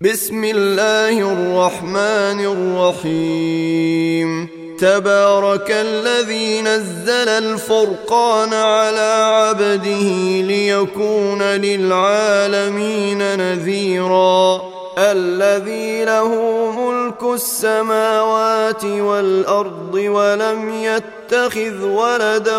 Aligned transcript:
بسم 0.00 0.44
الله 0.44 1.32
الرحمن 1.32 2.40
الرحيم. 3.00 4.48
تبارك 4.80 5.70
الذي 5.70 6.62
نزل 6.62 7.28
الفرقان 7.28 8.52
على 8.52 9.24
عبده 9.24 10.08
ليكون 10.46 11.42
للعالمين 11.42 13.18
نذيرا. 13.18 14.62
الذي 14.98 16.04
له 16.04 16.30
ملك 16.70 17.22
السماوات 17.34 18.84
والأرض 18.84 19.94
ولم 19.94 20.74
يتخذ 20.74 21.84
ولدا 21.84 22.58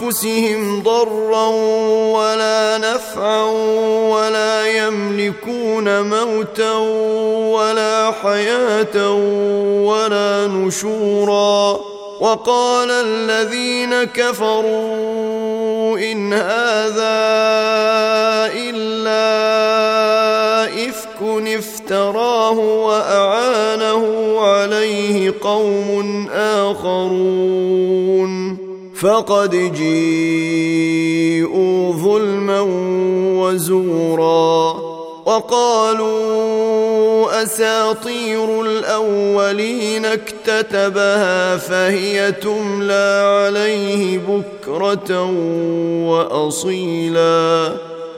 لانفسهم 0.00 0.82
ضرا 0.82 1.48
ولا 2.16 2.78
نفعا 2.78 3.42
ولا 4.08 4.66
يملكون 4.66 6.00
موتا 6.00 6.72
ولا 7.52 8.12
حياة 8.22 9.14
ولا 9.84 10.46
نشورا. 10.46 11.80
وقال 12.20 12.90
الذين 12.90 14.04
كفروا 14.04 15.98
إن 15.98 16.32
هذا 16.32 17.22
إلا 18.54 19.22
إفك 20.88 21.22
افتراه 21.46 22.58
وأعانه 22.58 24.34
عليه 24.40 25.34
قوم 25.40 26.28
آخرون. 26.32 27.61
فقد 29.02 29.72
جيءوا 29.74 31.02
ظلما 31.92 32.60
وزورا 33.40 34.82
وقالوا 35.26 36.62
أساطير 37.42 38.62
الأولين 38.62 40.04
اكتتبها 40.04 41.56
فهي 41.56 42.32
تملى 42.32 43.22
عليه 43.46 44.18
بكرة 44.18 45.22
وأصيلا 46.06 47.72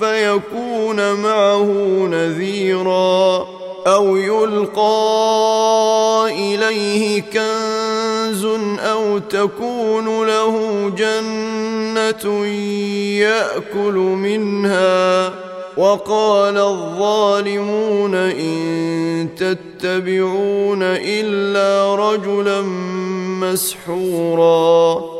فيكون 0.00 1.12
معه 1.12 1.68
نذيرا 2.10 3.46
أو 3.86 4.16
يلقى 4.16 4.80
إليه 6.30 7.22
كنز 7.22 8.44
أو 8.78 9.18
تكون 9.18 10.26
له 10.26 10.88
جنة 10.96 12.46
يأكل 13.20 13.94
منها. 13.94 15.32
وقال 15.76 16.58
الظالمون 16.58 18.14
إن 18.14 19.28
تتبعون 19.36 20.82
إلا 20.82 21.94
رجلا 21.94 22.62
مسحورا. 23.40 25.19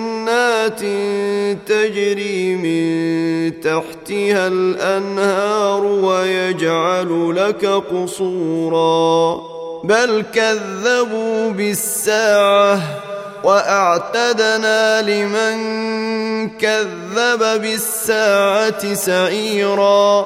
جنات 0.31 0.79
تجري 1.67 2.55
من 2.55 3.61
تحتها 3.61 4.47
الأنهار 4.47 5.83
ويجعل 5.85 7.35
لك 7.35 7.65
قصورا. 7.65 9.41
بل 9.83 10.25
كذبوا 10.33 11.51
بالساعة 11.51 12.79
وأعتدنا 13.43 15.01
لمن 15.01 16.49
كذب 16.49 17.61
بالساعة 17.61 18.93
سعيرا. 18.93 20.25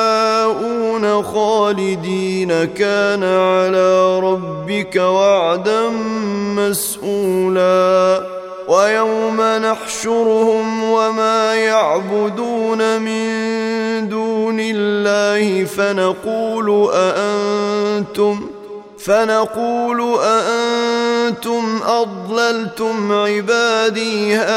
خالدين. 1.22 2.64
كان 2.64 3.24
على 3.24 4.18
ربك 4.20 4.96
وعدا 4.96 5.88
مسئولا 6.56 8.22
ويوم 8.68 9.40
نحشرهم 9.40 10.82
وما 10.84 11.54
يعبدون 11.54 13.00
من 13.00 13.28
دون 14.08 14.56
الله 14.60 15.64
فنقول 15.64 16.90
أأنتم 16.94 18.57
فنقول 19.08 20.18
أأنتم 20.22 21.80
أضللتم 21.86 23.12
عبادي 23.12 24.34
هؤلاء 24.34 24.48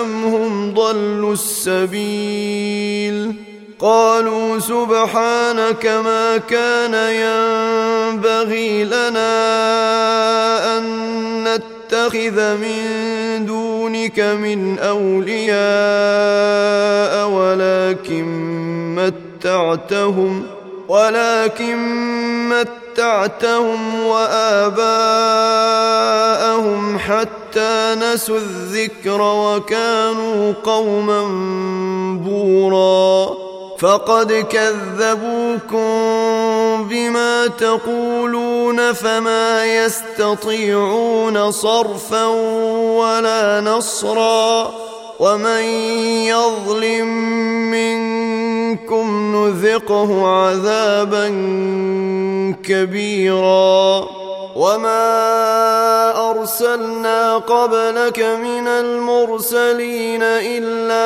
أم 0.00 0.24
هم 0.24 0.74
ضلوا 0.74 1.32
السبيل؟ 1.32 3.34
قالوا 3.78 4.58
سبحانك 4.58 5.86
ما 5.86 6.36
كان 6.36 6.94
ينبغي 6.94 8.84
لنا 8.84 9.34
أن 10.78 10.84
نتخذ 11.44 12.54
من 12.54 13.46
دون 13.46 13.74
دونك 13.94 14.20
من 14.20 14.78
أولياء 14.78 15.54
ولكن 17.28 18.63
متعتهم 19.44 20.46
ولكن 20.88 21.78
متعتهم 22.48 24.04
وآباءهم 24.04 24.98
حتى 26.98 27.96
نسوا 27.98 28.36
الذكر 28.36 29.20
وكانوا 29.22 30.52
قوما 30.64 31.22
بورا. 32.24 33.34
فقد 33.78 34.32
كذبوكم 34.32 35.84
بما 36.88 37.46
تقولون 37.46 38.92
فما 38.92 39.64
يستطيعون 39.64 41.50
صرفا 41.50 42.26
ولا 42.96 43.60
نصرا. 43.60 44.74
ومن 45.20 45.62
يظلم 46.26 47.06
منكم 47.70 48.13
نذقه 49.34 50.28
عذابا 50.28 51.28
كبيرا. 52.64 54.08
وما 54.56 55.10
ارسلنا 56.30 57.36
قبلك 57.36 58.20
من 58.20 58.68
المرسلين 58.68 60.22
الا 60.22 61.04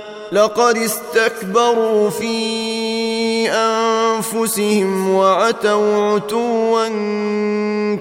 لقد 0.31 0.77
استكبروا 0.77 2.09
في 2.09 3.51
أنفسهم 3.51 5.09
وعتوا 5.15 6.13
عتوا 6.15 6.87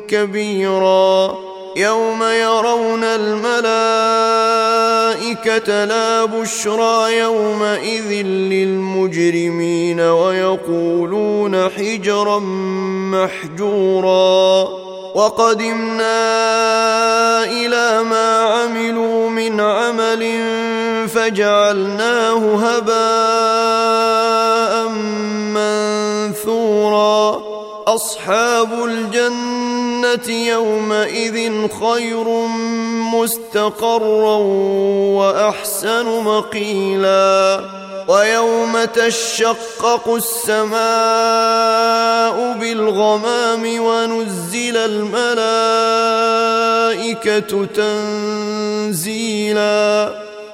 كبيرا 0.08 1.38
يوم 1.76 2.22
يرون 2.22 3.04
الملائكة 3.04 3.54
لا 5.84 6.24
بشرى 6.24 7.18
يومئذ 7.18 8.26
للمجرمين 8.26 10.00
ويقولون 10.00 11.68
حجرا 11.68 12.38
محجورا 13.10 14.68
وقدمنا 15.14 16.14
إلى 17.44 18.02
ما 18.02 18.38
عملوا 18.38 19.30
من 19.30 19.60
عمل 19.60 20.22
فجعلناه 21.14 22.42
هباء 22.66 24.30
منثورا. 26.38 27.42
أصحاب 27.86 28.84
الجنة 28.84 30.28
يومئذ 30.28 31.68
خير 31.80 32.24
مستقرا 33.14 34.36
وأحسن 35.16 36.06
مقيلا. 36.06 37.60
ويوم 38.08 38.84
تشقق 38.84 40.14
السماء 40.14 40.76
بالغمام 42.60 43.80
ونزل 43.80 44.76
الملائكة 44.76 45.24
تنزيلا. 48.94 50.29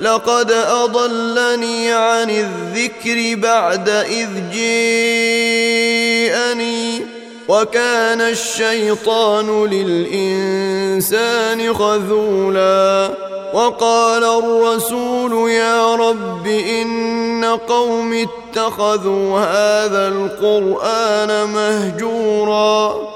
لقد 0.00 0.52
أضلني 0.52 1.92
عن 1.92 2.30
الذكر 2.30 3.34
بعد 3.34 3.88
إذ 3.88 4.28
جيءني. 4.52 5.16
وكان 7.48 8.20
الشيطان 8.20 9.64
للإنسان 9.64 11.74
خذولا. 11.74 13.10
وقال 13.54 14.24
الرسول 14.24 15.50
يا 15.50 15.94
رب 15.94 16.46
إن 16.46 17.44
قوم 17.68 18.12
اتخذوا 18.12 19.38
هذا 19.38 20.08
القرآن 20.08 21.48
مهجورا. 21.48 23.15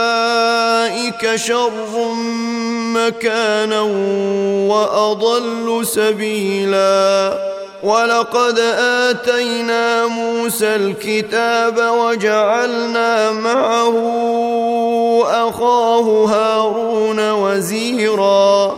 شر 1.35 2.13
مكانا 2.95 3.81
وأضل 4.71 5.85
سبيلا. 5.85 7.37
ولقد 7.83 8.59
آتينا 9.09 10.05
موسى 10.07 10.75
الكتاب 10.75 11.77
وجعلنا 11.77 13.31
معه 13.31 13.95
أخاه 15.25 16.25
هارون 16.25 17.31
وزيرا. 17.31 18.77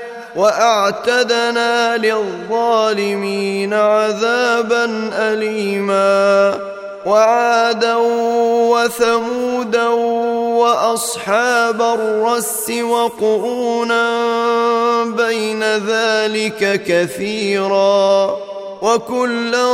وأعتدنا 0.35 1.97
للظالمين 1.97 3.73
عذابا 3.73 5.09
اليما. 5.13 6.59
وعادا 7.05 7.95
وثمودا 8.71 9.87
وأصحاب 10.57 11.81
الرس 11.81 12.71
وقرونا 12.81 14.05
بين 15.03 15.63
ذلك 15.63 16.83
كثيرا. 16.87 18.37
وكلا 18.81 19.67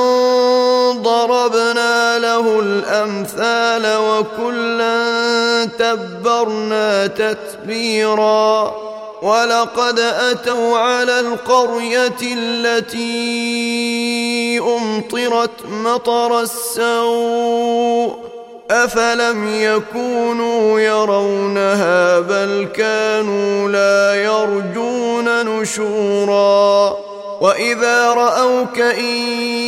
ضربنا 0.92 2.20
له 2.20 2.60
الأمثال 2.60 3.98
وكلا 3.98 5.66
تبرنا 5.80 7.08
تتبيرا. 7.08 8.87
ولقد 9.22 10.00
أتوا 10.00 10.78
على 10.78 11.20
القرية 11.20 12.22
التي 12.22 13.00
أمطرت 14.60 15.66
مطر 15.70 16.42
السوء 16.42 18.28
أفلم 18.72 19.48
يكونوا 19.62 20.80
يرونها 20.80 22.20
بل 22.20 22.68
كانوا 22.76 23.70
لا 23.70 24.16
يرجون 24.24 25.46
نشورا 25.46 26.98
وإذا 27.42 28.14
رأوك 28.14 28.80
إن 28.80 29.14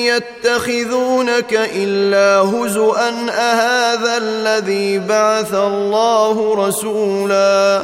يتخذونك 0.05 1.69
إلا 1.75 2.39
هزءا 2.41 3.09
أهذا 3.29 4.17
الذي 4.17 4.99
بعث 4.99 5.53
الله 5.53 6.67
رسولا 6.67 7.83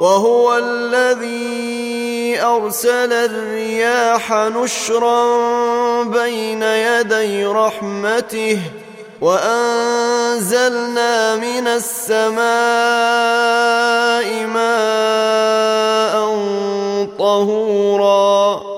وهو 0.00 0.58
الذي 0.58 2.40
أرسل 2.42 3.12
الرياح 3.12 4.32
نشرا 4.32 5.22
بين 6.02 6.62
يدي 6.62 7.44
رحمته 7.46 8.58
وأنزلنا 9.20 10.66
من 11.36 11.66
السماء 11.66 12.38
ماء 14.46 16.38
طهورا 17.18 18.77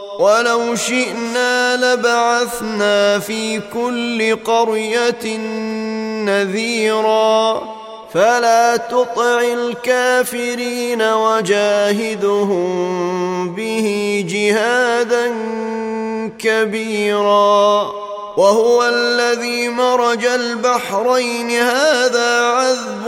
ولو 0.21 0.75
شئنا 0.75 1.75
لبعثنا 1.75 3.19
في 3.19 3.61
كل 3.73 4.35
قرية 4.45 5.37
نذيرا. 6.25 7.61
فلا 8.13 8.77
تطع 8.77 9.41
الكافرين 9.41 11.01
وجاهدهم 11.01 12.69
به 13.55 13.87
جهادا 14.29 15.33
كبيرا. 16.39 17.91
وهو 18.37 18.83
الذي 18.83 19.69
مرج 19.69 20.25
البحرين. 20.25 21.51
هذا 21.51 22.39
عذب 22.41 23.07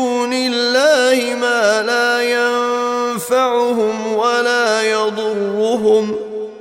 الله 0.33 1.35
ما 1.35 1.81
لا 1.81 2.21
ينفعهم 2.21 4.13
ولا 4.13 4.81
يضرهم 4.81 6.15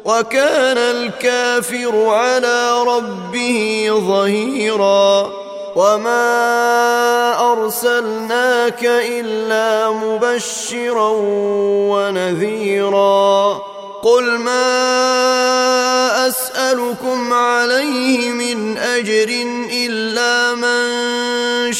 وكان 0.04 0.78
الكافر 0.78 2.06
على 2.06 2.82
ربه 2.82 3.88
ظهيرا 3.90 5.30
وما 5.76 7.52
أرسلناك 7.52 8.84
إلا 8.84 9.90
مبشرا 9.90 11.10
ونذيرا 11.90 13.60
قل 14.02 14.38
ما 14.38 14.90
أسألكم 16.28 17.32
عليه 17.32 18.30
من 18.32 18.78
أجر 18.78 19.28
إلا 19.72 20.54
من 20.54 20.90
ان 21.60 21.74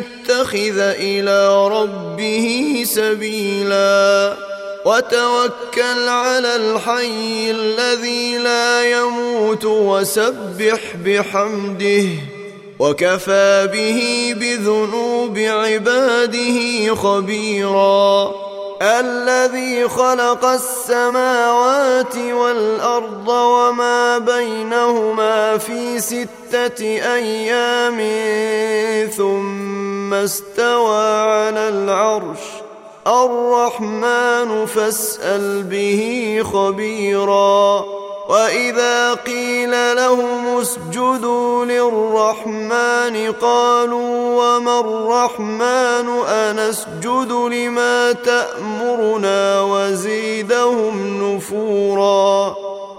يتخذ 0.00 0.78
إلى 0.78 1.68
ربه 1.68 2.82
سبيلا. 2.86 4.36
وتوكل 4.84 6.08
على 6.08 6.56
الحي 6.56 7.50
الذي 7.50 8.38
لا 8.38 8.90
يموت 8.90 9.64
وسبح 9.64 10.80
بحمده. 11.04 12.08
وكفى 12.78 13.68
به 13.72 14.34
بذنوب 14.40 15.38
عباده 15.38 16.94
خبيرا. 16.94 18.34
الذي 18.82 19.88
خلق 19.88 20.44
السماوات 20.44 22.16
والأرض 22.16 23.28
وما 23.28 24.18
بينهما 24.18 25.58
في 25.58 26.00
ستة 26.00 26.84
أيام 27.14 28.00
ثم 29.16 29.89
استوى 30.14 31.06
على 31.06 31.68
العرش 31.68 32.38
الرحمن 33.06 34.66
فاسأل 34.66 35.62
به 35.62 36.42
خبيرا 36.52 37.84
وإذا 38.28 39.14
قيل 39.14 39.96
لهم 39.96 40.58
اسجدوا 40.58 41.64
للرحمن 41.64 43.32
قالوا 43.32 44.16
وما 44.40 44.80
الرحمن 44.80 46.08
أنسجد 46.28 47.32
لما 47.32 48.12
تأمرنا 48.12 49.60
وزيدهم 49.60 51.22
نفورا 51.22 52.69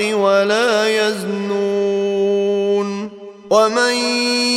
ولا 0.00 0.88
يزنون 1.08 2.50
ومن 3.50 3.94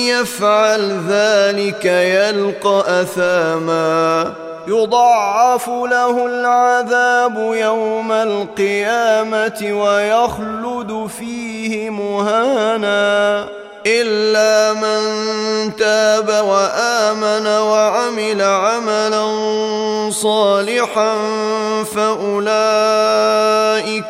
يفعل 0.07 0.99
ذلك 1.09 1.85
يلقى 1.85 3.01
أثاما 3.01 4.33
يضاعف 4.67 5.67
له 5.69 6.25
العذاب 6.25 7.37
يوم 7.53 8.11
القيامة 8.11 9.83
ويخلد 9.83 11.07
فيه 11.17 11.89
مهانا 11.89 13.47
إلا 13.85 14.73
من 14.73 15.01
تاب 15.75 16.29
وآمن 16.45 17.47
وعمل 17.47 18.41
عملا 18.41 19.25
صالحا 20.09 21.15
فأولئك 21.83 22.43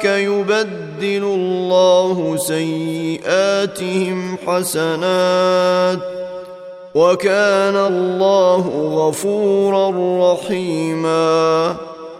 يبدل 0.05 1.23
الله 1.23 2.37
سيئاتهم 2.37 4.37
حسنات 4.47 5.99
وكان 6.95 7.75
الله 7.75 8.67
غفورا 8.95 9.89
رحيما 10.33 11.75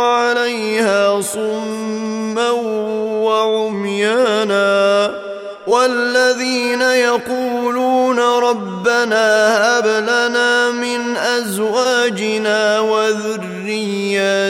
عليها 0.00 1.20
صما 1.20 2.50
وعميانا 3.22 5.10
والذين 5.66 6.82
يقولون 6.82 8.18
ربنا 8.20 9.56
هب 9.78 9.86
لنا 9.86 10.70
من 10.70 11.16
أزواجنا 11.16 12.80
وذرياتنا 13.90 14.46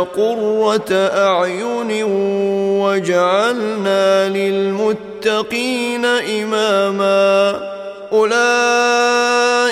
قرة 0.00 0.92
أعين 1.16 2.02
واجعلنا 2.82 4.28
للمتقين 4.28 6.04
إماما 6.04 7.60
أولئك 8.12 9.01